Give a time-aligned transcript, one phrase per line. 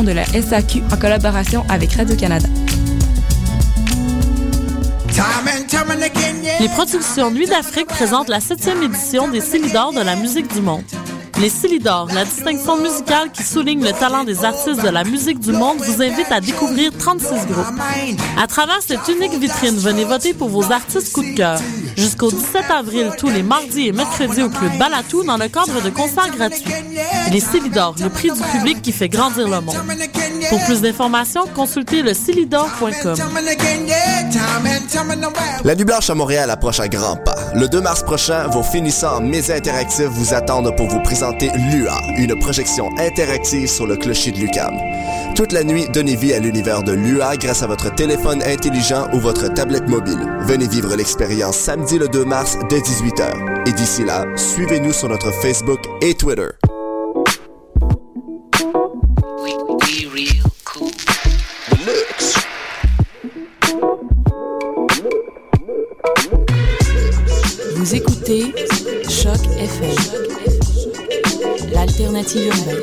[0.00, 2.48] de la SAQ en collaboration avec Radio-Canada.
[6.60, 10.82] Les productions Nuit d'Afrique présentent la septième édition des Célidors de la musique du monde.
[11.40, 15.52] Les Célidors, la distinction musicale qui souligne le talent des artistes de la musique du
[15.52, 17.66] monde, vous invite à découvrir 36 groupes.
[18.40, 21.60] À travers cette unique vitrine, venez voter pour vos artistes coup de cœur.
[21.96, 25.90] Jusqu'au 17 avril, tous les mardis et mercredis au Club Balatou dans le cadre de
[25.90, 26.64] concerts gratuits.
[27.30, 29.76] Les Célidors, le prix du public qui fait grandir le monde.
[30.48, 32.12] Pour plus d'informations, consultez le
[35.64, 37.36] La Nuit Blanche à Montréal approche à grands pas.
[37.54, 42.38] Le 2 mars prochain, vos finissants Mésia Interactifs vous attendent pour vous présenter LUA, une
[42.38, 44.74] projection interactive sur le clocher de Lucam.
[45.34, 49.18] Toute la nuit, donnez vie à l'univers de LUA grâce à votre téléphone intelligent ou
[49.18, 50.18] votre tablette mobile.
[50.42, 53.68] Venez vivre l'expérience samedi le 2 mars dès 18h.
[53.68, 56.48] Et d'ici là, suivez-nous sur notre Facebook et Twitter.
[67.76, 68.52] Vous écoutez
[69.08, 69.96] Choc FM,
[71.72, 72.82] l'alternative urbaine.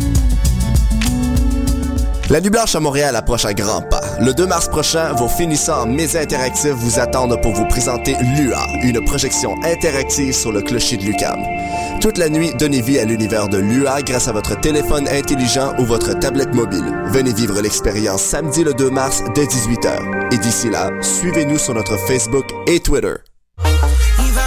[2.31, 3.99] La Nuit Blanche à Montréal approche à grands pas.
[4.21, 9.03] Le 2 mars prochain, vos finissants Mésia Interactifs vous attendent pour vous présenter LUA, une
[9.03, 11.37] projection interactive sur le clocher de Lucam.
[11.99, 15.83] Toute la nuit, donnez vie à l'univers de LUA grâce à votre téléphone intelligent ou
[15.83, 16.85] votre tablette mobile.
[17.07, 20.33] Venez vivre l'expérience samedi le 2 mars dès 18h.
[20.33, 23.15] Et d'ici là, suivez-nous sur notre Facebook et Twitter.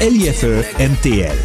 [0.00, 0.44] LIFE
[0.78, 1.36] MTL.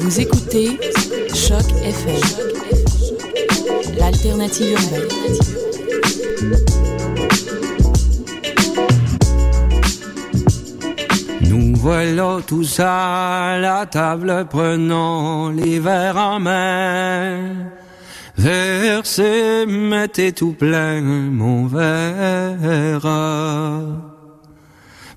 [0.00, 0.78] Vous écoutez
[1.34, 2.20] Choc FM,
[3.98, 5.08] l'alternative urbaine.
[11.82, 17.54] Voilà tous à la table prenant les en main.
[18.36, 23.08] Versez, mettez tout plein mon verre.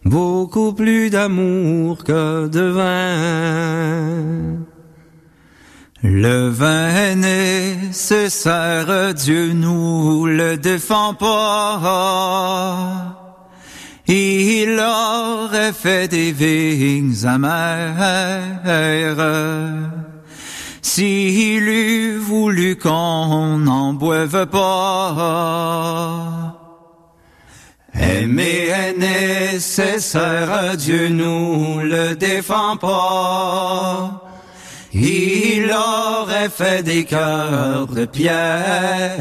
[0.06, 4.14] Beaucoup plus d'amour que de vin.
[6.02, 13.20] Le vin est nécessaire, Dieu nous le défend pas.
[14.16, 17.98] Il aurait fait des vignes amères
[20.84, 25.40] s'il eût voulu qu'on n'en boive pas.
[27.96, 34.22] Aimer est nécessaire, Dieu nous le défend pas.
[34.94, 39.18] Il aurait fait des cœurs de pierre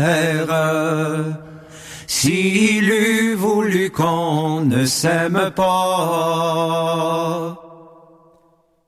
[2.14, 7.58] s'il eût voulu qu'on ne s'aime pas.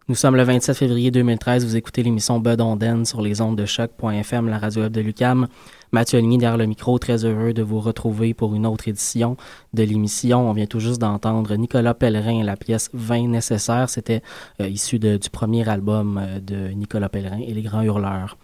[0.08, 1.64] Nous sommes le 27 février 2013.
[1.64, 5.48] Vous écoutez l'émission Bud Onden sur les ondes de choc.fm, la radio web de Lucam.
[5.90, 9.38] Mathieu Aligny derrière le micro, très heureux de vous retrouver pour une autre édition
[9.72, 10.50] de l'émission.
[10.50, 13.88] On vient tout juste d'entendre Nicolas Pellerin la pièce 20 nécessaires.
[13.88, 14.20] C'était
[14.60, 18.36] euh, issu du premier album euh, de Nicolas Pellerin et les Grands Hurleurs.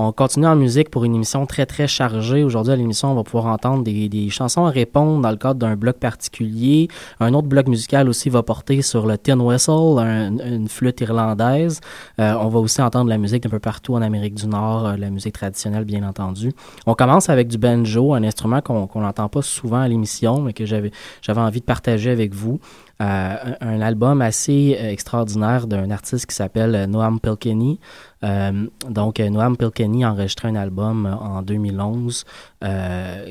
[0.00, 2.44] On continue en musique pour une émission très très chargée.
[2.44, 5.96] Aujourd'hui à l'émission, on va pouvoir entendre des, chansons répondre dans le cadre d'un bloc
[5.96, 6.86] particulier.
[7.18, 11.80] Un autre bloc musical aussi va porter sur le tin whistle, une flûte irlandaise.
[12.20, 14.96] Euh, on va aussi entendre la musique d'un peu partout en Amérique du Nord, euh,
[14.96, 16.52] la musique traditionnelle bien entendu.
[16.86, 20.64] On commence avec du banjo, un instrument qu'on n'entend pas souvent à l'émission, mais que
[20.64, 20.92] j'avais
[21.26, 22.60] envie de partager avec vous.
[23.00, 27.78] Euh, un, album assez extraordinaire d'un artiste qui s'appelle Noam Pilkenny.
[28.22, 32.24] Donc, Noam Pilkenny a enregistré un album en 2011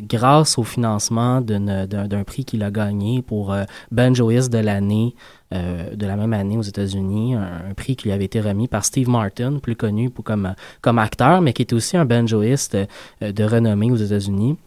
[0.02, 3.56] grâce au financement d'un prix qu'il a gagné pour
[3.92, 5.14] Banjoist de l'année
[5.52, 9.10] de la même année aux États-Unis, un, prix qui lui avait été remis par Steve
[9.10, 12.78] Martin, plus connu comme, acteur, mais qui est aussi un banjoiste
[13.22, 14.58] de renommée aux États-Unis.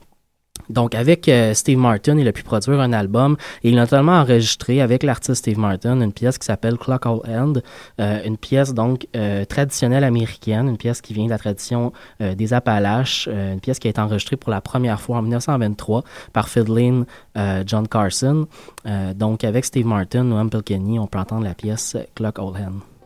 [0.71, 4.13] Donc, avec euh, Steve Martin, il a pu produire un album et il a notamment
[4.13, 7.55] enregistré avec l'artiste Steve Martin une pièce qui s'appelle Clock All End,
[8.01, 12.53] euh, une pièce donc euh, traditionnelle américaine, une pièce qui vient de la tradition des
[12.53, 17.05] Appalaches, une pièce qui a été enregistrée pour la première fois en 1923 par Fiddlin
[17.67, 18.47] John Carson.
[19.15, 23.00] donc, avec Steve Martin, Noam Pilkenny, on peut entendre la pièce Clock All End.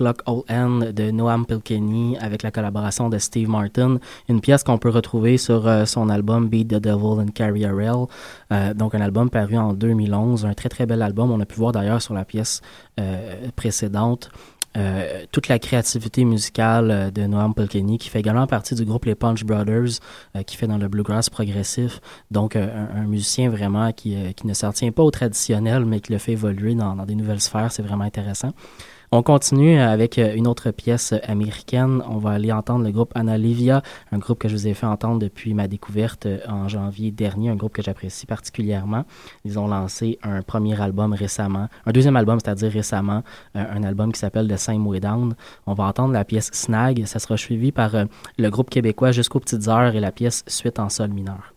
[0.00, 3.98] Clock All End de Noam Pilkenny avec la collaboration de Steve Martin,
[4.30, 7.74] une pièce qu'on peut retrouver sur euh, son album Beat the Devil and Carry a
[7.74, 8.06] Rail,
[8.50, 11.30] euh, donc un album paru en 2011, un très très bel album.
[11.30, 12.62] On a pu voir d'ailleurs sur la pièce
[12.98, 14.30] euh, précédente
[15.32, 19.42] toute la créativité musicale de Noam Polkeny, qui fait également partie du groupe Les Punch
[19.42, 19.98] Brothers,
[20.46, 22.00] qui fait dans le bluegrass progressif.
[22.30, 26.18] Donc, un, musicien vraiment qui, qui ne s'en tient pas au traditionnel, mais qui le
[26.18, 27.72] fait évoluer dans des nouvelles sphères.
[27.72, 28.52] C'est vraiment intéressant.
[29.12, 32.00] On continue avec euh, une autre pièce américaine.
[32.08, 35.18] On va aller entendre le groupe Analivia, un groupe que je vous ai fait entendre
[35.18, 39.04] depuis ma découverte euh, en janvier dernier, un groupe que j'apprécie particulièrement.
[39.44, 43.24] Ils ont lancé un premier album récemment, un deuxième album, c'est-à-dire récemment,
[43.56, 45.34] euh, un album qui s'appelle The Same Way Down.
[45.66, 47.04] On va entendre la pièce Snag.
[47.06, 47.90] Ça sera suivi par
[48.38, 51.52] le groupe québécois Jusqu'aux Petites Heures et la pièce Suite en sol mineur.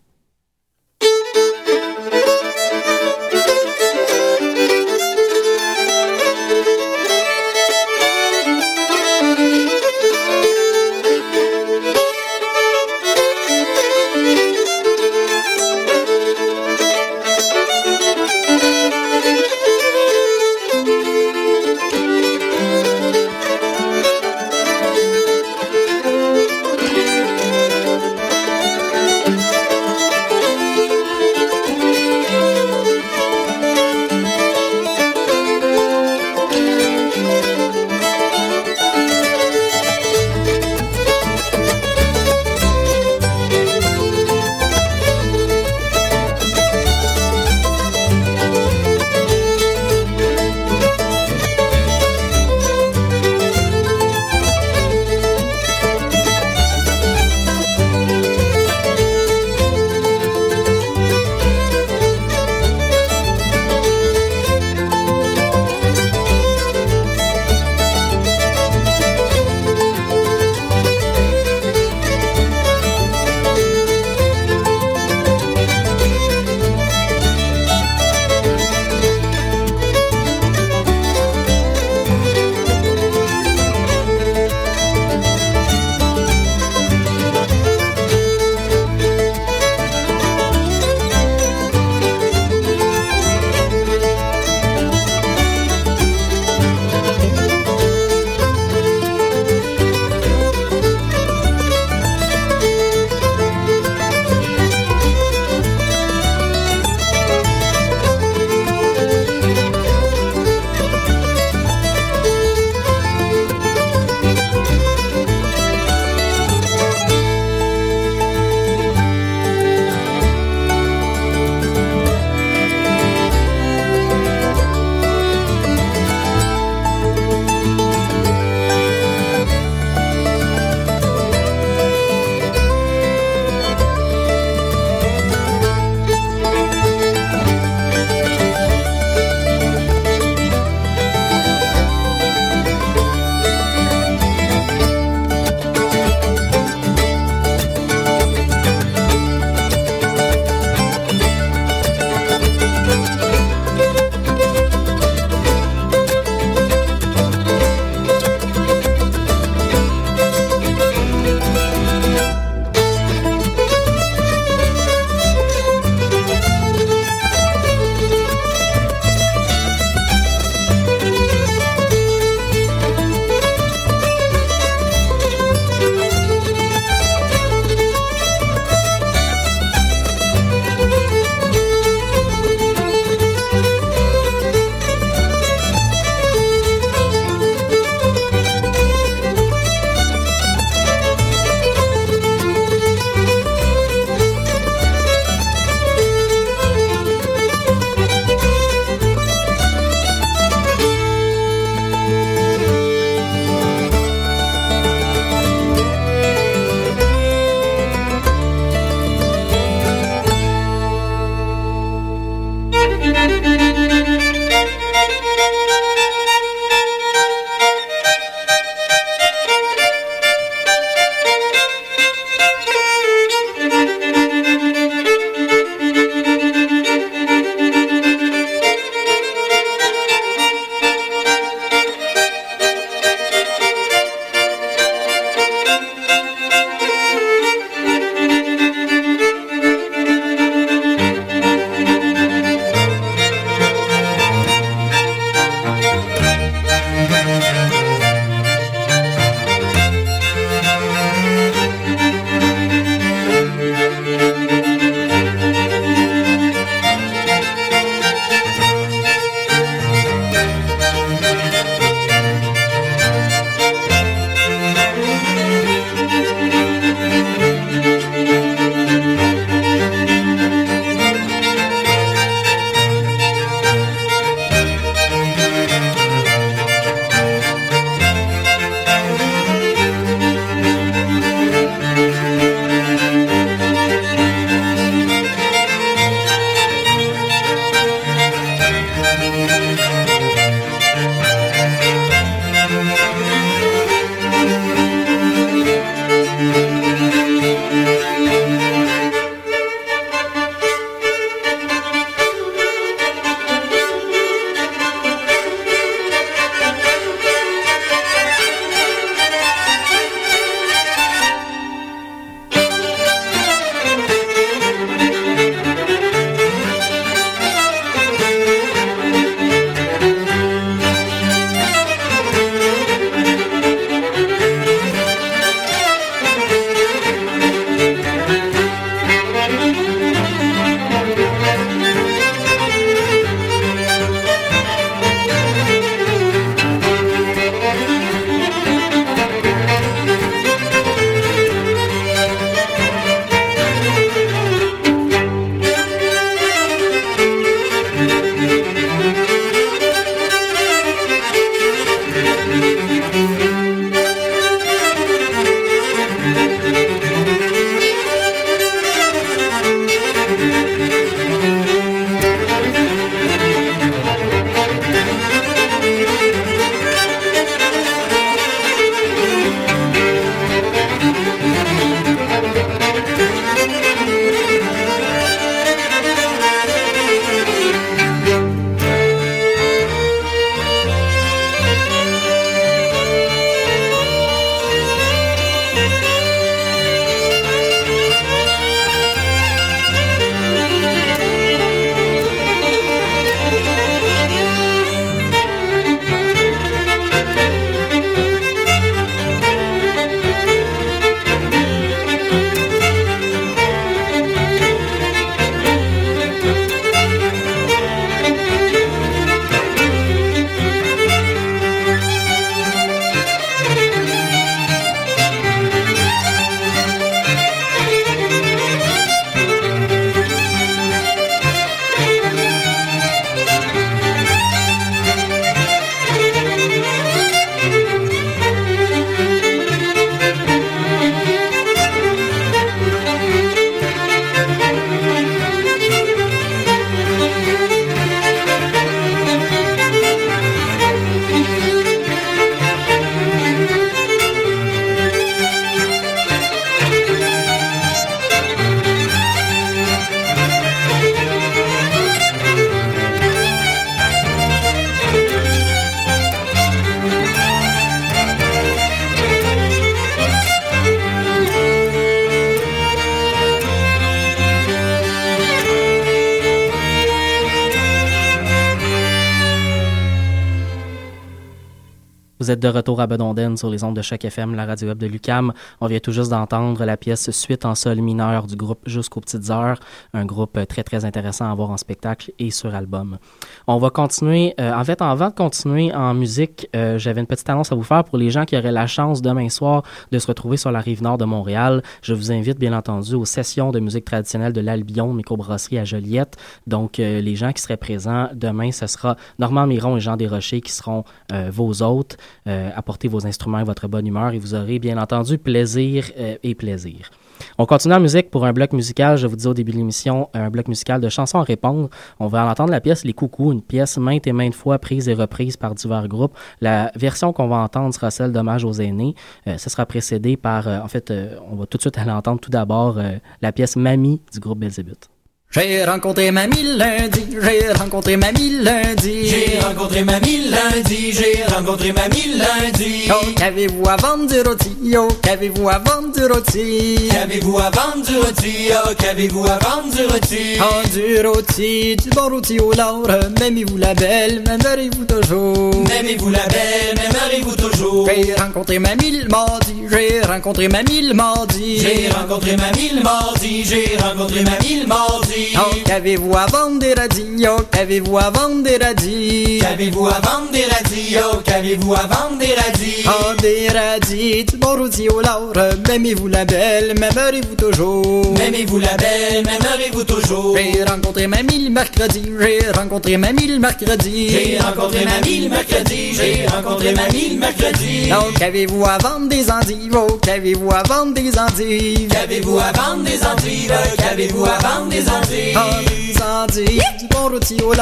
[472.64, 475.52] De retour à Bedonden sur les ondes de chaque FM, la radio web de Lucam.
[475.82, 479.50] On vient tout juste d'entendre la pièce Suite en sol mineur du groupe Jusqu'aux petites
[479.50, 479.78] heures,
[480.14, 483.18] un groupe très très intéressant à voir en spectacle et sur album.
[483.66, 484.54] On va continuer.
[484.58, 487.82] Euh, en fait, avant de continuer en musique, euh, j'avais une petite annonce à vous
[487.82, 490.80] faire pour les gens qui auraient la chance demain soir de se retrouver sur la
[490.80, 491.82] rive nord de Montréal.
[492.00, 496.38] Je vous invite bien entendu aux sessions de musique traditionnelle de l'Albion microbrasserie à Joliette.
[496.66, 500.62] Donc, euh, les gens qui seraient présents demain, ce sera Normand Miron et Jean Desrochers
[500.62, 501.04] qui seront
[501.50, 502.16] vos hôtes.
[502.54, 506.36] Euh, apportez vos instruments et votre bonne humeur et vous aurez bien entendu plaisir euh,
[506.42, 507.10] et plaisir.
[507.58, 510.28] On continue en musique pour un bloc musical, je vous disais au début de l'émission,
[510.34, 511.90] un bloc musical de chansons à répondre.
[512.20, 515.14] On va entendre la pièce Les Coucous, une pièce maintes et maintes fois prise et
[515.14, 516.36] reprise par divers groupes.
[516.60, 519.14] La version qu'on va entendre sera celle d'Hommage aux aînés.
[519.48, 521.12] Euh, ce sera précédé par, en fait,
[521.50, 523.00] on va tout de suite aller entendre tout d'abord
[523.42, 525.13] la pièce Mamie du groupe Belzébuth.
[525.54, 529.28] J'ai rencontré mamie lundi, j'ai rencontré mamie lundi.
[529.28, 533.08] J'ai rencontré mamie lundi, j'ai rencontré mamie lundi.
[533.08, 534.70] Oh, qu'avez-vous à vendre du rôti?
[534.98, 537.08] Oh, qu'avez-vous à vendre du rôti?
[537.08, 538.70] Qu'avez-vous à vendre du rôti?
[538.72, 540.58] Oh, qu'avez-vous à vendre du rôti?
[540.58, 543.06] Oh, du rôti, du bon rôti au laure.
[543.38, 545.72] M'aimez-vous la belle, m'aimerez-vous toujours?
[545.86, 548.08] M'aimez-vous la belle, m'aimerez-vous toujours?
[548.12, 551.78] J'ai rencontré mamie le mardi, j'ai rencontré mamie le mardi.
[551.78, 555.43] J'ai rencontré mamie le mardi, j'ai rencontré mamie le mardi.
[555.56, 557.56] Oh, qu'avez-vous à vendre des radios?
[557.70, 559.60] Qu'avez-vous à vendre des radios?
[559.60, 561.40] Qu'avez-vous à vendre des radios?
[561.44, 563.08] Qu'avez-vous à vendre des radios?
[563.08, 565.52] Oh, des radios, bon au laure.
[565.88, 568.32] M'aimez-vous la belle, m'aimerez-vous toujours?
[568.38, 570.56] M'aimez-vous la belle, m'aimerez-vous toujours?
[570.56, 574.28] J'ai rencontré mamie le mercredi, j'ai rencontré mamie le mercredi.
[574.30, 578.10] J'ai rencontré mamie le mercredi, j'ai rencontré mamie le mercredi.
[578.12, 579.96] Oh, qu'avez-vous à vendre des endives?
[579.96, 582.08] Oh, qu'avez-vous à vendre des endives?
[582.08, 583.74] Qu'avez-vous à vendre des endives?
[583.98, 585.23] Qu'avez-vous à vendre des endives?
[585.56, 586.62] Oh, des
[586.98, 587.72] du bon rôti au.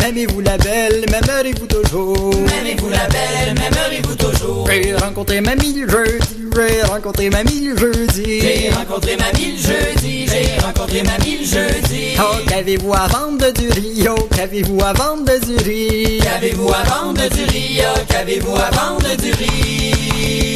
[0.00, 2.34] M'aimez-vous la belle, m'aimerez-vous toujours?
[2.34, 4.68] M'aimez-vous la belle, m'aimerez-vous toujours?
[4.70, 8.40] J'ai rencontré mamie le jeudi, j'ai rencontré mamie le jeudi.
[8.40, 12.16] J'ai rencontré mamie le jeudi, j'ai rencontré mamie le jeudi.
[12.18, 14.06] Oh, qu'avez-vous à vendre du riz?
[14.08, 16.20] Oh, qu'avez-vous à vendre du riz?
[16.22, 17.80] Qu'avez-vous à vendre du riz?
[17.82, 20.55] Oh, qu'avez-vous à vendre du riz?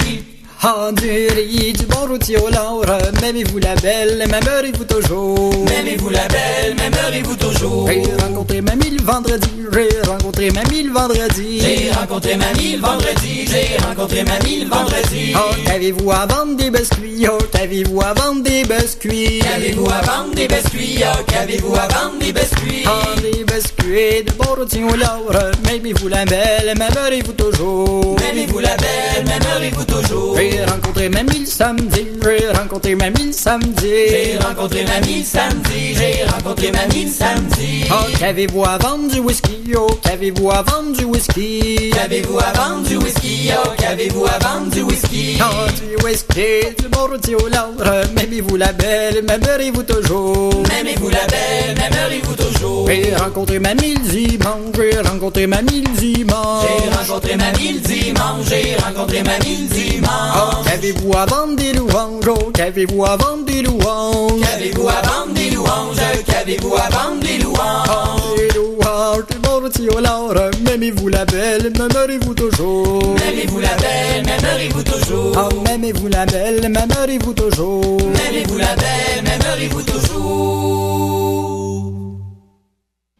[0.62, 2.85] Oh, du bon rôti au laure.
[3.23, 5.55] M'aimez-vous la belle, m'aimerez-vous toujours?
[5.64, 7.88] M'aimez-vous la belle, m'aimerez-vous toujours?
[7.88, 11.61] J'ai rencontré mamie le vendredi, j'ai rencontré mamie le vendredi.
[11.61, 15.33] J'ai rencontré mamie le vendredi, j'ai rencontré mamie le vendredi.
[15.35, 17.27] Oh, qu'avez-vous à vendre des biscuits?
[17.27, 19.38] Oh, qu'avez-vous à vendre des biscuits?
[19.38, 21.03] Qu'avez-vous à vendre des biscuits?
[21.03, 22.85] Oh, qu'avez-vous à vendre des biscuits?
[22.85, 25.53] Oh, des biscuits, de bon rôti au laure.
[25.64, 28.16] M'aimez-vous la belle, m'aimerez-vous toujours?
[28.20, 30.37] M'aimez-vous la belle, m'aimerez-vous toujours?
[30.50, 33.72] J'ai rencontré mamie le samedi, j'ai rencontré mamie le samedi.
[33.84, 37.84] J'ai rencontré mamie le samedi, j'ai rencontré mamie le samedi.
[37.90, 39.72] Oh, qu'avez-vous à vendre du whisky?
[39.76, 41.90] Oh, qu'avez-vous à vendre du whisky?
[41.94, 43.50] Qu'avez-vous à vendre du whisky?
[43.52, 45.38] Oh, qu'avez-vous à vendre du whisky?
[45.40, 48.04] Oh, du whisky, du bon au laure.
[48.14, 50.54] M'aimez-vous la belle, m'aimerez-vous toujours?
[50.68, 52.88] M'aimez-vous la belle, m'aimerez-vous toujours?
[52.88, 56.66] J'ai rencontré mamie le dimanche, j'ai rencontré mamie le dimanche.
[56.66, 60.39] J'ai rencontré mamie le dimanche, j'ai rencontré mamie le dimanche.
[60.42, 62.24] Oh, qu'avez-vous à vendre des louanges?
[62.29, 64.40] Oh, qu'avez-vous à vendre des louanges?
[64.40, 65.96] Qu'avez-vous à vendre des louanges?
[66.26, 67.88] Qu'avez-vous à vendre des louanges?
[67.90, 70.50] Oh, des louanges, bon rôti au laure.
[70.64, 73.03] M'aimez-vous la belle, m'aimerez-vous toujours?
[73.18, 75.37] M'aimez-vous la belle, m'aimerez-vous toujours?
[75.37, 77.98] Oh, m'aimez-vous la belle, m'aimerez-vous toujours?
[78.00, 80.31] M'aimez-vous la belle, m'aimerez-vous toujours?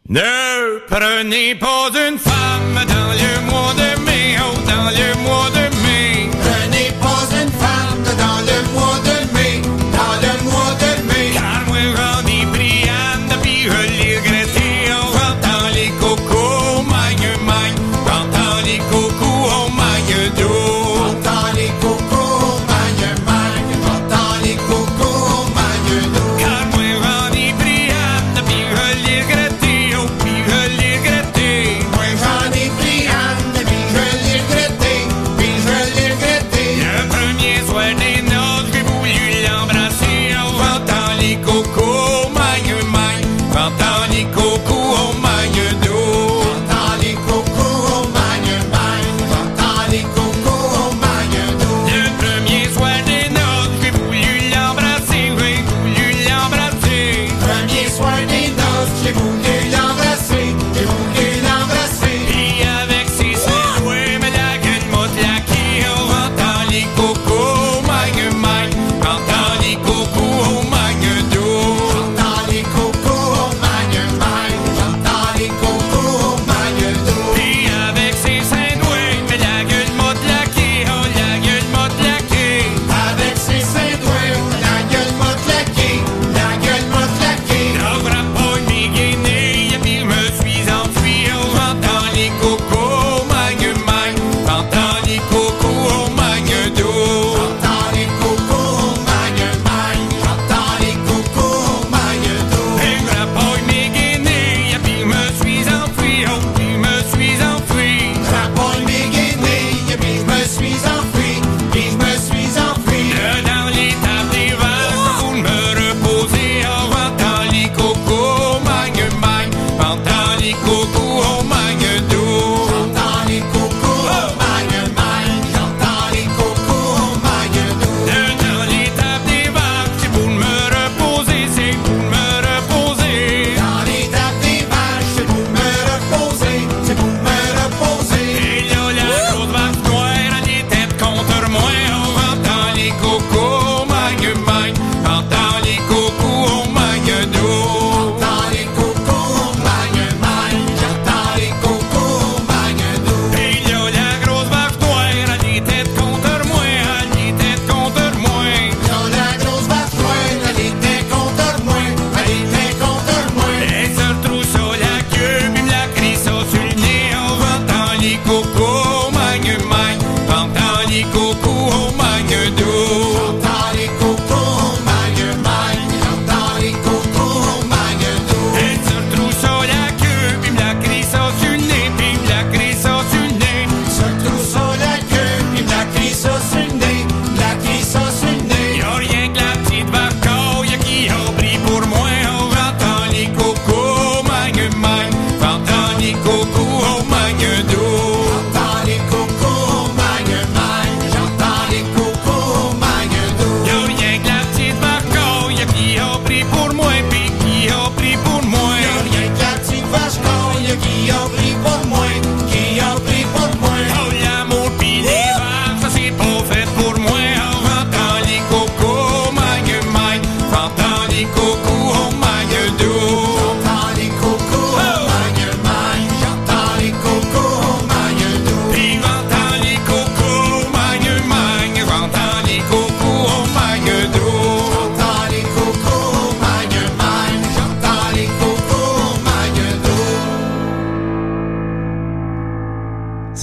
[0.09, 5.60] Ne prenez pas une femme dans le mois de mai, oh, dans le mois de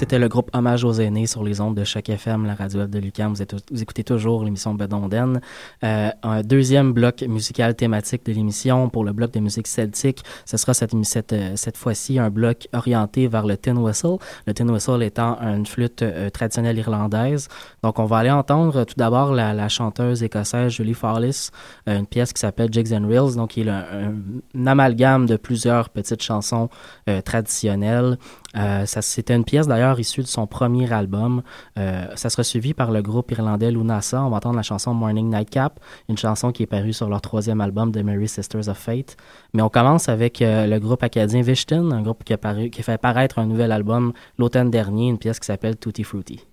[0.09, 2.99] c'était le groupe Hommage aux aînés sur les ondes de chaque FM, la radio de
[2.99, 3.35] Lucam.
[3.35, 5.38] Vous, écoutez toujours l'émission Bedonden.
[5.85, 10.25] Euh, un deuxième bloc musical thématique de l'émission pour le bloc de musique celtique.
[10.47, 14.16] Ce sera cette, cette, euh, cette fois-ci un bloc orienté vers le tin whistle.
[14.47, 17.49] Le tin whistle étant une flûte euh, traditionnelle irlandaise.
[17.83, 21.51] Donc, on va aller entendre tout d'abord la, chanteuse écossaise Julie Farlis,
[21.87, 24.14] euh, une pièce qui s'appelle Jigs and Reels, donc qui est un,
[24.66, 26.71] amalgame de plusieurs petites chansons
[27.27, 28.16] traditionnelles.
[28.57, 31.43] Euh, c'était une pièce d'ailleurs issue de son premier album.
[31.79, 34.23] Euh, ça sera suivi par le groupe irlandais Lunasa.
[34.23, 37.61] On va entendre la chanson Morning Nightcap, une chanson qui est parue sur leur troisième
[37.61, 39.17] album The Merry Sisters of Fate.
[39.53, 42.39] Mais on commence avec euh, le groupe acadien Vishton, un groupe qui a,
[42.83, 46.45] fait paraître un nouvel album l'automne dernier, une pièce qui s'appelle Tutti Frutti.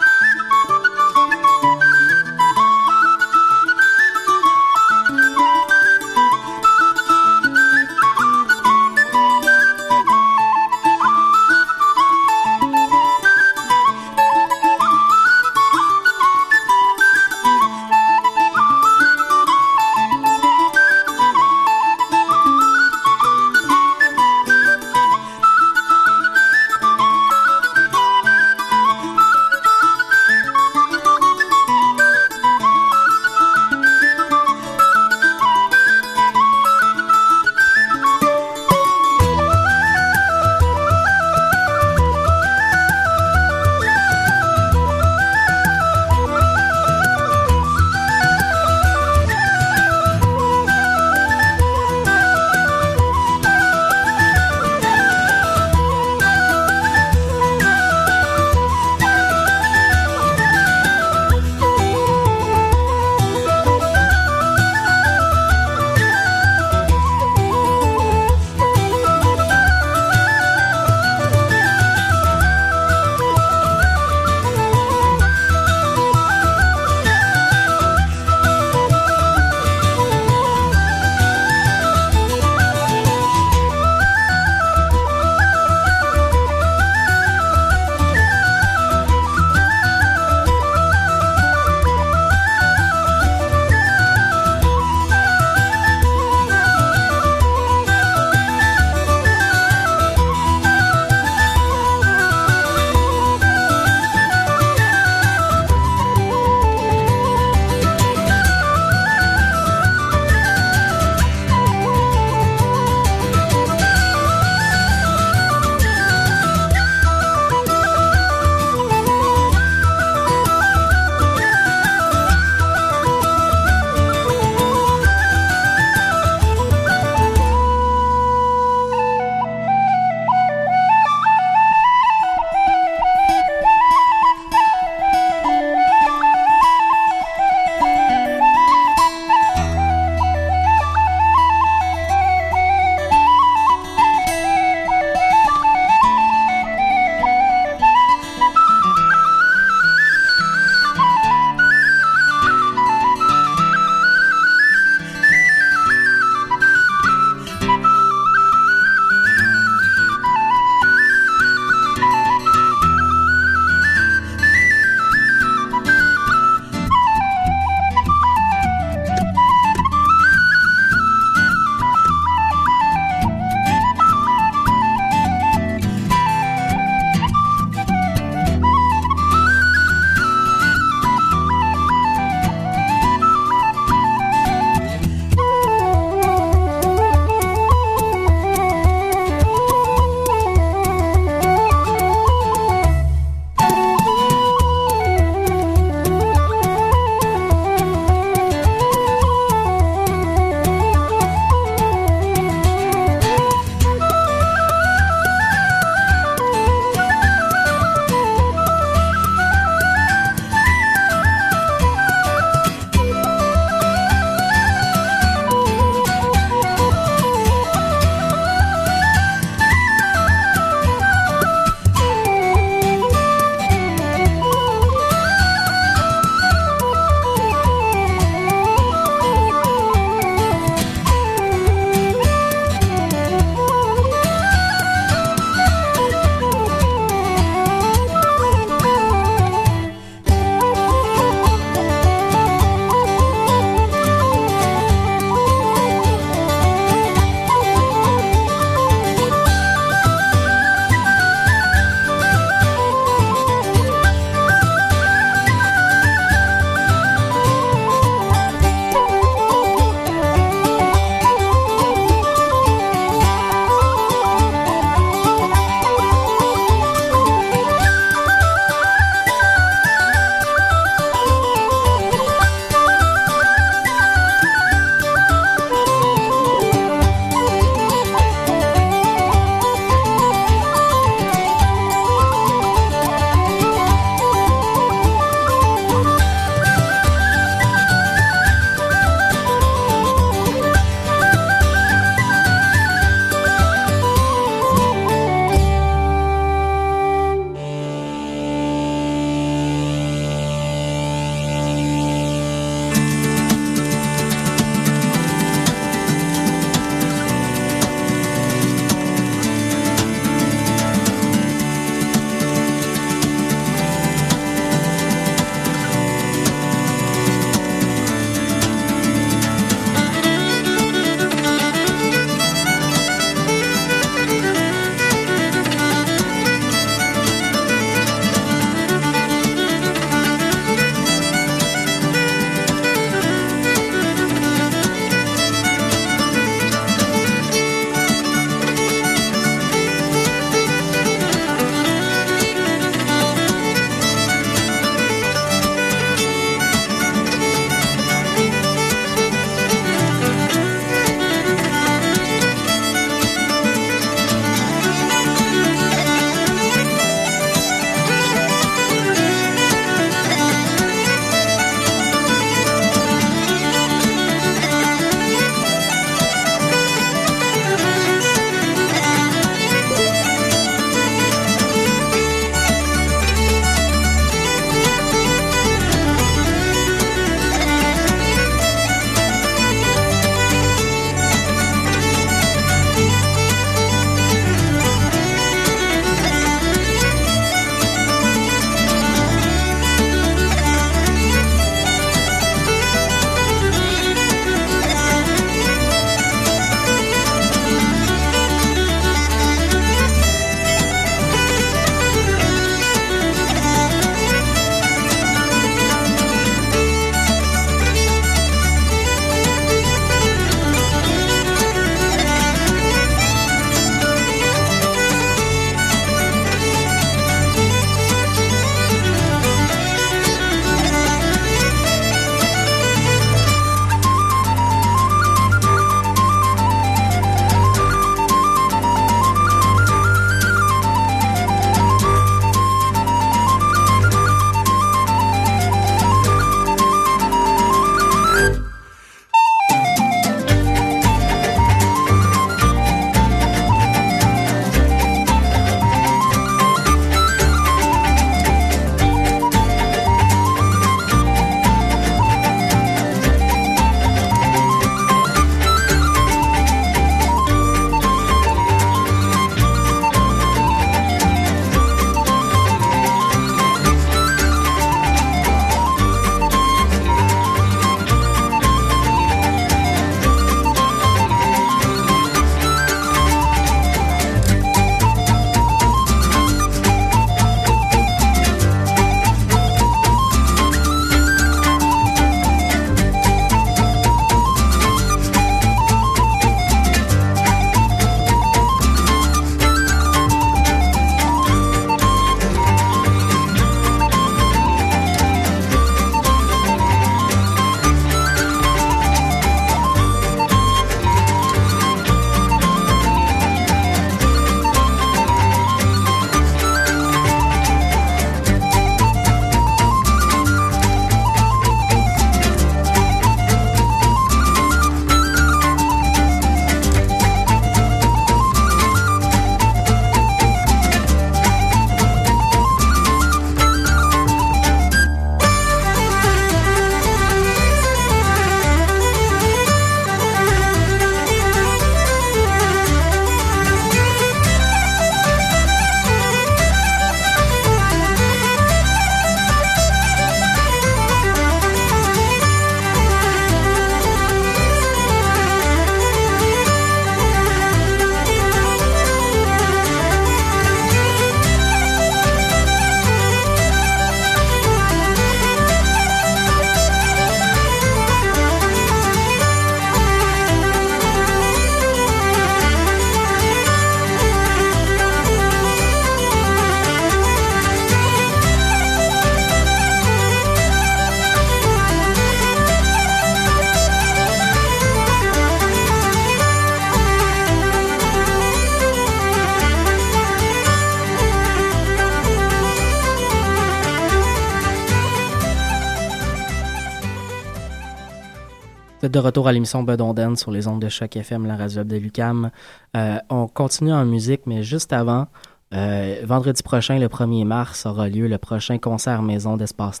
[589.08, 592.50] De retour à l'émission Bedonden sur les ondes de choc FM, la radio de Lucam.
[592.96, 595.26] Euh, on continue en musique, mais juste avant,
[595.74, 600.00] euh, vendredi prochain, le 1er mars, aura lieu le prochain concert maison d'Espace.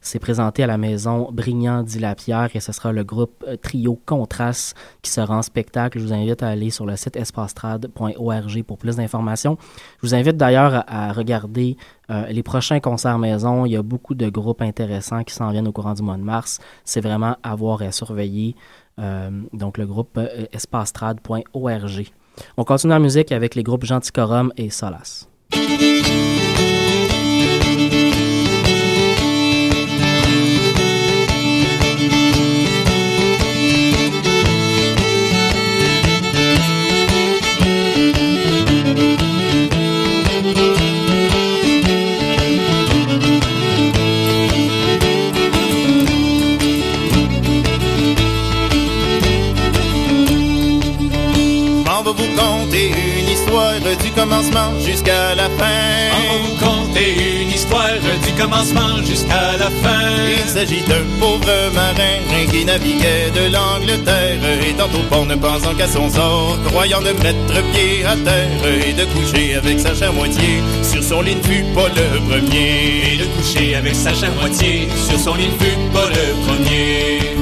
[0.00, 4.76] C'est présenté à la maison Brignant Dilapierre et ce sera le groupe euh, Trio Contraste
[5.02, 5.98] qui sera en spectacle.
[5.98, 9.58] Je vous invite à aller sur le site espacetrad.org pour plus d'informations.
[10.00, 11.76] Je vous invite d'ailleurs à, regarder
[12.10, 13.66] euh, les prochains concerts maison.
[13.66, 16.22] Il y a beaucoup de groupes intéressants qui s'en viennent au courant du mois de
[16.22, 16.60] mars.
[16.84, 18.54] C'est vraiment à voir et à surveiller.
[19.52, 20.20] Donc le groupe
[20.52, 22.12] espacetrad.org.
[22.56, 25.26] On continue en musique avec les groupes Genticorum et Solas.
[54.42, 56.10] Commencement jusqu'à la fin.
[56.42, 60.08] Vous conter une histoire du commencement jusqu'à la fin.
[60.36, 65.86] Il s'agit d'un pauvre marin qui naviguait de l'Angleterre et tantôt port ne pensant qu'à
[65.86, 70.62] son sort, croyant de mettre pied à terre et de coucher avec sa chère moitié.
[70.82, 73.12] Sur son lit ne fut pas le premier.
[73.12, 77.41] Et de coucher avec sa chère moitié sur son lit ne fut pas le premier.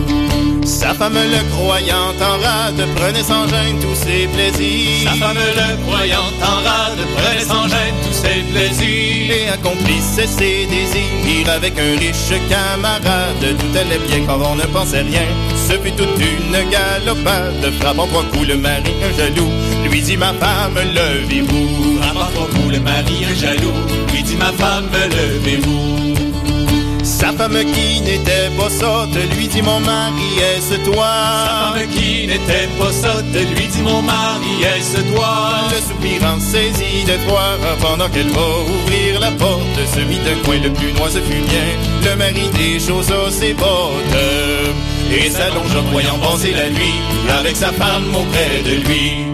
[0.81, 5.11] Sa femme le croyant en rade prenait sans gêne tous ses plaisirs.
[5.11, 9.31] Sa femme le croyant en rade prenait sans gêne tous ses plaisirs.
[9.31, 13.45] Et accomplissait ses désirs avec un riche camarade.
[13.59, 15.29] Tout allait bien quand on ne pensait rien.
[15.69, 17.73] Ce fut toute une galopade.
[17.79, 19.51] Frappant trois coups le mari, un jaloux.
[19.85, 22.01] Lui dit ma femme, levez-vous.
[22.01, 23.75] Frappant trois coups le mari, un jaloux.
[24.15, 26.30] Lui dit ma femme, levez-vous.
[27.21, 30.23] Sa femme qui n'était pas sotte lui dit mon mari
[30.57, 31.07] est-ce toi?
[31.45, 35.69] Sa femme qui n'était pas sotte lui dit mon mari est-ce toi?
[35.71, 39.61] Le soupirant saisi de toi pendant qu'elle va ouvrir la porte.
[39.95, 44.17] Se mit d'un coin le plus noir ce fut bien Le mari déchaussa ses bottes.
[45.13, 47.01] Et s'allonge en voyant passer la nuit
[47.39, 49.30] Avec sa femme auprès de lui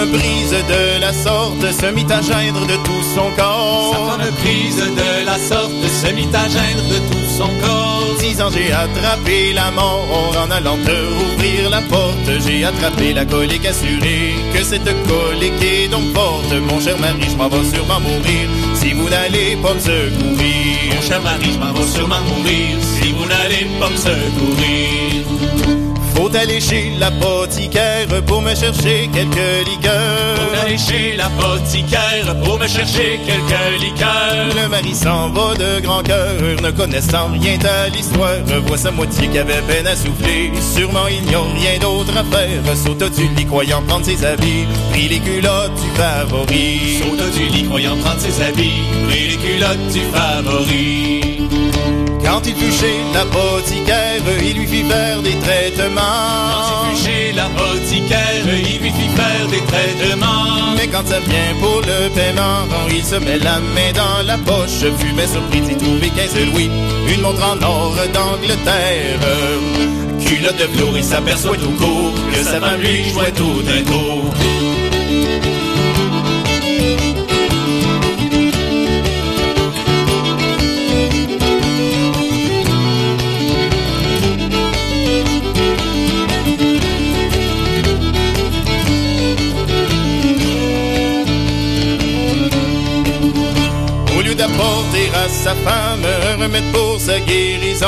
[0.00, 3.94] femme brise de la sorte se mit à geindre de tout son corps.
[3.94, 8.16] Sa femme prise de la sorte se mit à geindre de tout son corps.
[8.18, 12.30] Dix ans j'ai attrapé la mort en allant te ouvrir la porte.
[12.46, 16.52] J'ai attrapé la colique assurée que cette colique est donc forte.
[16.68, 20.94] Mon cher mari, je m'en vais sûrement mourir si vous n'allez pas me secourir.
[20.94, 25.19] Mon cher mari, je m'en vais sûrement mourir si vous n'allez pas me secourir.
[26.20, 30.36] Faut aller chez l'apothicaire pour me chercher quelques liqueurs.
[30.36, 34.54] Faut aller chez l'apothicaire pour me chercher quelques liqueurs.
[34.54, 38.36] Le mari s'en va de grand cœur, ne connaissant rien à l'histoire.
[38.66, 40.52] Voit sa moitié qui avait peine à souffler.
[40.60, 42.76] Sûrement il n'y a rien d'autre à faire.
[42.76, 44.66] Sauta du lit croyant prendre ses habits.
[44.90, 47.00] Pris les culottes du favori.
[47.02, 48.82] Sauta du lit croyant prendre ses habits.
[49.08, 51.29] Pris les culottes du favori.
[52.24, 56.00] Quand il fut chez l'apothicaire, il lui fit faire des traitements.
[56.00, 60.74] Quand il fut chez l'apothicaire, il lui fit faire des traitements.
[60.76, 64.84] Mais quand ça vient pour le paiement, il se met la main dans la poche.
[64.98, 66.70] Fumait surpris d'y trouver 15 louis,
[67.12, 69.20] une montre en or d'Angleterre.
[70.24, 74.24] Culotte de velours, il s'aperçoit tout court que sa femme lui jouait tout un tour.
[94.40, 97.86] D'apporter à sa femme un remède pour sa guérison,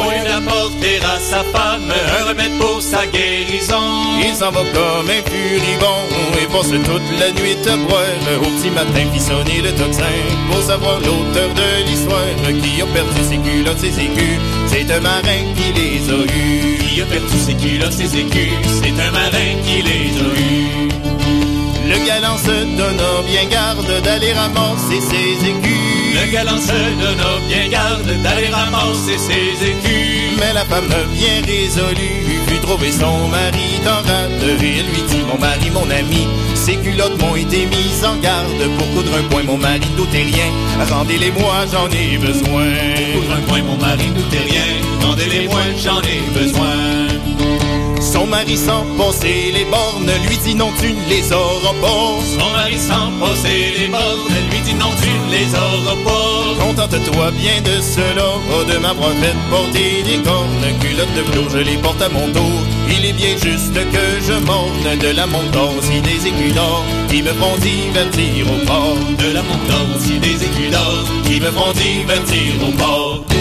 [0.00, 5.10] Au lieu d'apporter à sa femme un remède pour sa guérison, il s'en va comme
[5.10, 6.04] un furibond
[6.40, 8.40] et passe toute la nuit à boire.
[8.40, 10.16] Au petit matin, fit sonner le tocsin
[10.50, 14.40] pour savoir l'auteur de l'histoire qui a perdu ses culottes, ses écus.
[14.68, 16.78] C'est un marin qui les a eus.
[16.78, 20.79] qui a perdu ses culottes, ses écus, c'est un marin qui les a eus.
[21.90, 26.14] Le galant se donna bien garde d'aller ramasser ses écus.
[26.14, 30.38] Le galant se donna bien garde d'aller ramasser ses écus.
[30.38, 34.62] Mais la femme bien résolue fut trouver son mari dans rade.
[34.62, 38.62] Et elle lui dit, mon mari, mon ami, Ces culottes m'ont été mises en garde
[38.78, 40.46] pour coudre un point, mon mari doutez rien?
[40.88, 42.66] Rendez-les-moi, j'en ai besoin.
[43.14, 44.62] Coudre un point, mon mari doutez rien?
[45.02, 46.99] Rendez-les-moi, j'en ai besoin.
[48.12, 52.18] Son mari sans passer les bornes lui dit non tu ne les auras pas.
[52.36, 56.64] Son mari sans passer les bornes lui dit non tu ne les auras pas.
[56.64, 58.30] Contente-toi bien de cela,
[58.66, 60.66] de m'avoir fait porter des cornes.
[60.80, 62.56] Culotte de velours, je les porte à mon dos.
[62.90, 67.22] Il est bien juste que je morne de la montagne si des écus d'or qui
[67.22, 68.98] me font divertir au port.
[69.18, 73.39] De la montagne si des écus d'or qui me font divertir au port.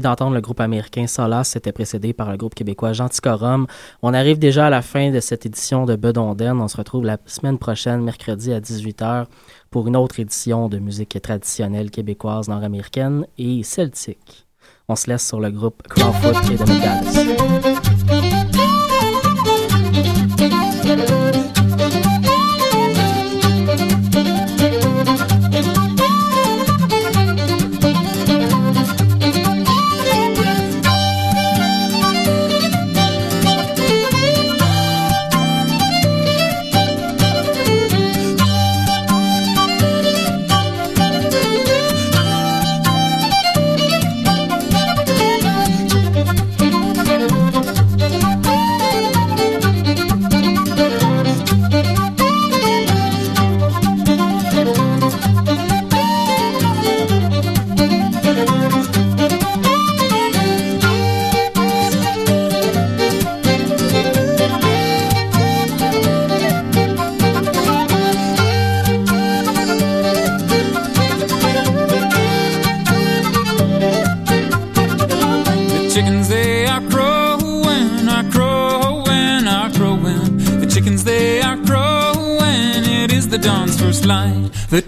[0.00, 3.66] d'entendre le groupe américain Solas, c'était précédé par le groupe québécois Genticorum.
[4.02, 6.60] On arrive déjà à la fin de cette édition de Bedonden.
[6.60, 9.26] On se retrouve la semaine prochaine, mercredi à 18h,
[9.70, 14.46] pour une autre édition de musique traditionnelle québécoise, nord-américaine et celtique.
[14.88, 17.52] On se laisse sur le groupe Crowfoot et The Dallas.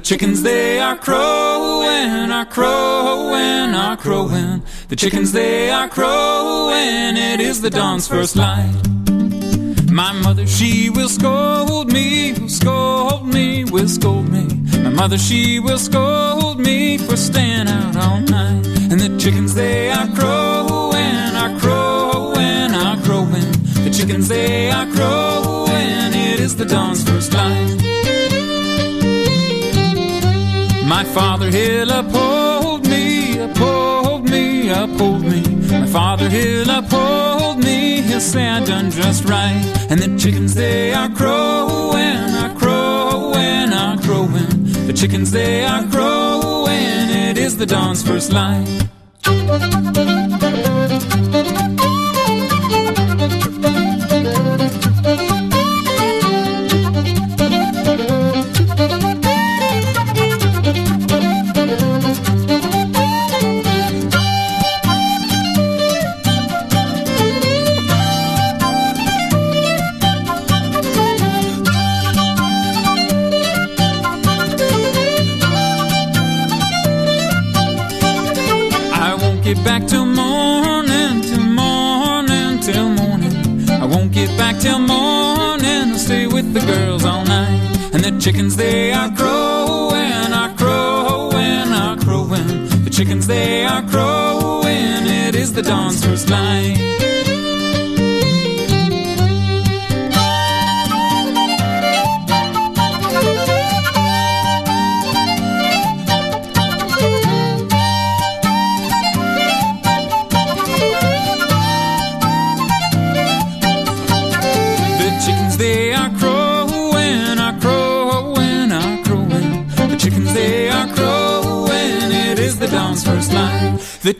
[0.04, 4.62] Chickens they are crowing, are crowing, are crowing.
[4.88, 8.74] The chickens they are crowing, it is the dawn's first light.
[9.90, 14.44] My mother, she will scold me, will scold me, will scold me.
[14.82, 18.66] My mother, she will scold me for staying out all night.
[18.90, 23.52] And the chickens, they are crowing, are crowing, are crowing.
[23.84, 27.93] The chickens, they are crowing, it is the dawn's first light.
[30.96, 35.42] My father, he'll uphold me, uphold me, uphold me.
[35.68, 39.60] My father, he'll uphold me, he'll say I done just right.
[39.90, 44.86] And the chickens, they are crowing, are crowing, are crowing.
[44.86, 48.83] The chickens, they are crowing, it is the dawn's first light.
[88.24, 92.68] Chickens, they are crowing, are crowing, are crowing.
[92.84, 95.06] The chickens, they are crowing.
[95.26, 96.93] It is the dawn's first light.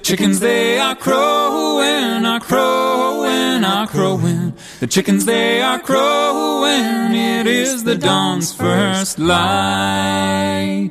[0.05, 4.52] Chickens they are crowing, are crowing, are crowing.
[4.80, 7.14] The chickens they are crowing.
[7.14, 10.84] It is the dawn's first light.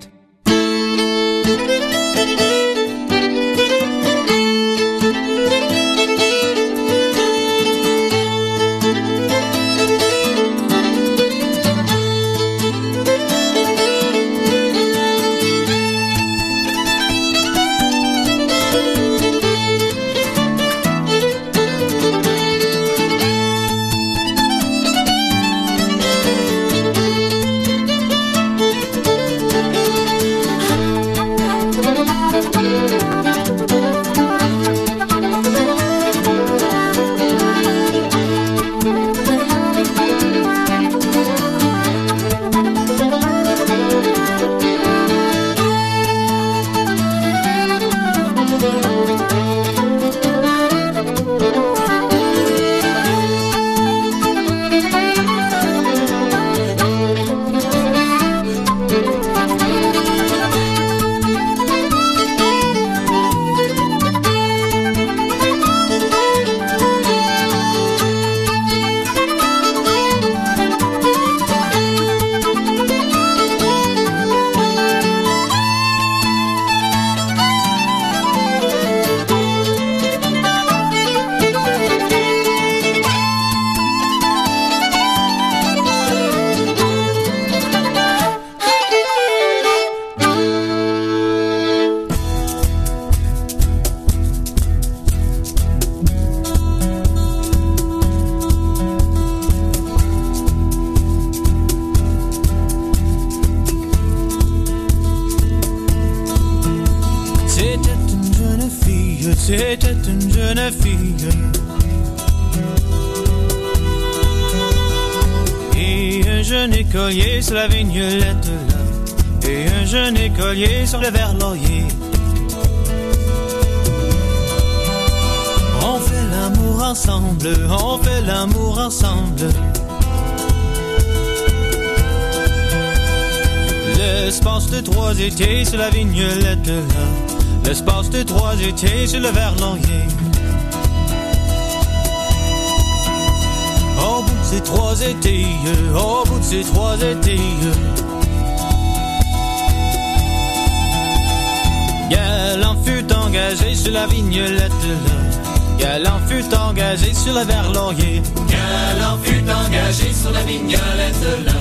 [153.33, 155.79] Engagé sur la vignolette là.
[155.79, 158.21] Galant fut engagé sur le verre-laurier.
[158.47, 161.53] Galant fut engagé sur la vignolette là.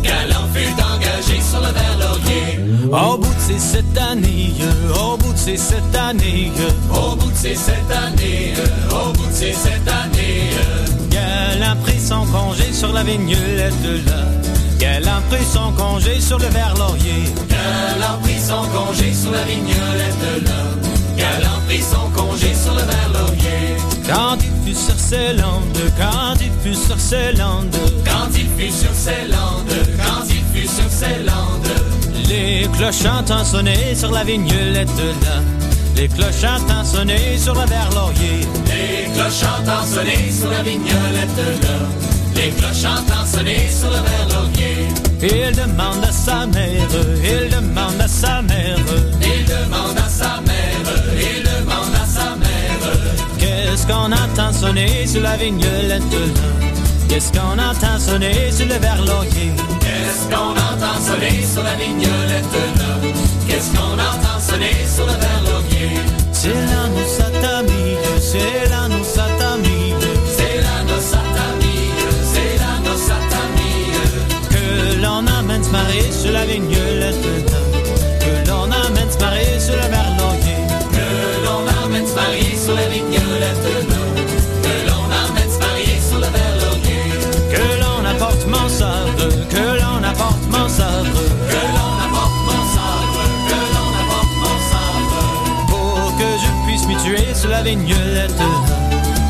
[0.00, 2.60] Galant fut engagé sur le verre-laurier.
[2.92, 4.54] Au bout de ces sept années,
[4.94, 6.52] au bout de ces sept années,
[6.94, 8.54] Au bout de ces sept années,
[8.90, 10.50] au bout de ces sept années,
[11.10, 13.72] Galant prit son congé sur la vignolette
[14.06, 14.22] là.
[14.78, 17.24] Galant prit son congé sur le verre-laurier.
[17.48, 20.97] Galant prit son congé sur la vignolette là.
[21.18, 23.76] Galant prit son congé sur le verre-laurier.
[24.06, 28.72] Quand il fut sur ces landes, quand il fut sur ces landes, Quand il fut
[28.72, 31.68] sur ces landes, quand il fut sur ces landes,
[32.28, 34.88] les cloches entend sonner sur la vignolette
[35.24, 35.42] là.
[35.96, 38.46] Les cloches entend sonner sur le verre-laurier.
[38.66, 41.78] les cloches entendent sonner sur la vignolette là.
[42.36, 44.88] Les cloches entendent sonner sur le verre-laurier.
[45.20, 46.86] Il demande à sa mère,
[47.24, 48.78] il demande à sa mère,
[49.22, 50.47] Il demande à sa mère,
[53.78, 56.02] qu'est-ce qu'on entend sonner sur la vignolette?
[57.08, 59.52] Qu'est-ce qu'on entend sonner sur le verre-laurier?
[59.80, 62.44] Qu'est-ce qu'on entend sonner sur la vignolette?
[63.46, 65.90] Qu'est-ce qu'on entend sonner sur le verre-laurier?
[66.32, 67.18] C'est la noce
[68.20, 69.18] c'est la noce
[70.26, 71.94] C'est la noce à ta mille,
[72.32, 74.08] c'est la noce à ta mille.
[74.50, 77.37] que l'on amène se marier sur la vignolette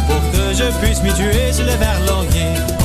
[0.06, 2.77] Pour que je puisse m'y tuer sur le verre-laurier.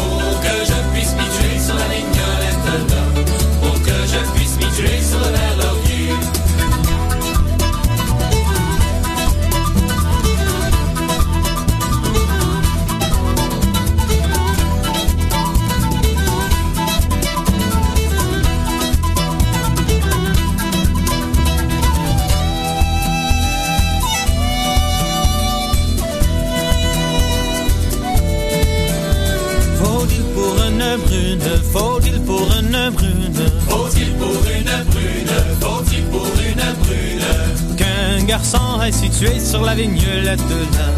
[39.23, 40.89] Situé sur la vignolette là,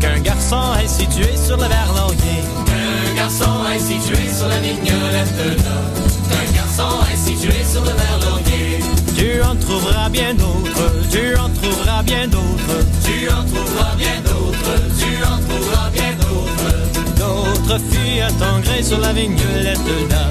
[0.00, 2.42] qu'un garçon est situé sur le verre-laurier.
[2.68, 5.78] Un garçon est situé sur la vignolette là.
[6.40, 8.80] Un garçon est situé sur le verre-laurier.
[9.16, 14.76] Tu en trouveras bien d'autres, tu en trouveras bien d'autres, Tu en trouveras bien d'autres,
[14.98, 17.14] tu en trouveras bien d'autres.
[17.16, 19.78] d'autres filles à ton sur la vignolette
[20.10, 20.26] là,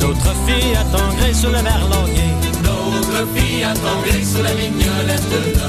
[0.00, 2.47] d'autres filles à ton sur le verre-laurier.
[2.90, 3.66] D'autres filles
[4.04, 5.68] gré sur la vignolette là.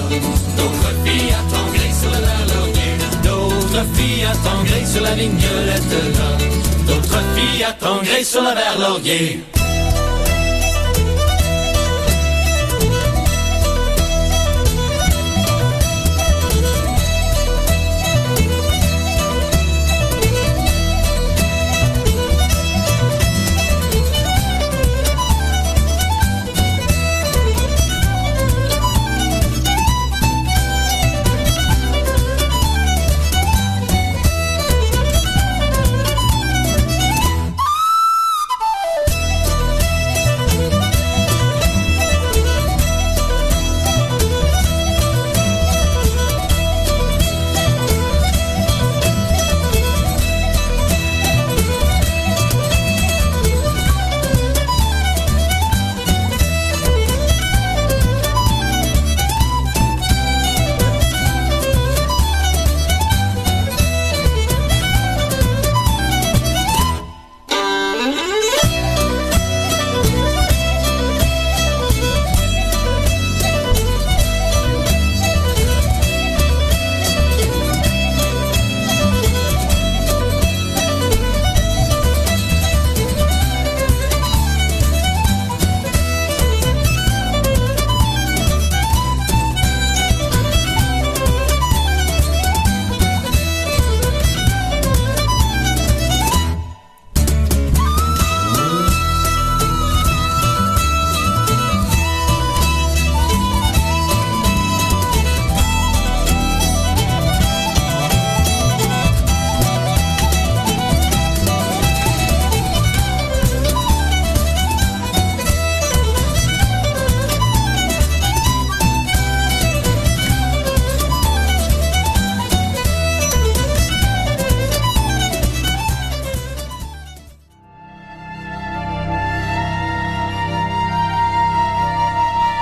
[0.55, 1.35] D'autres filles
[1.73, 2.91] gré sur le verre-laurier.
[3.23, 4.27] D'autres filles
[4.63, 6.37] gré sur la vignolette là.
[6.87, 7.67] D'autres filles
[8.03, 9.58] gré sur le verre-laurier.